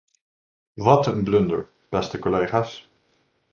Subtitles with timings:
[0.73, 2.89] Wat een blunder, beste collega's.